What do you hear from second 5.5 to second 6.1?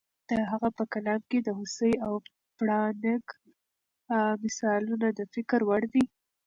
وړ دي.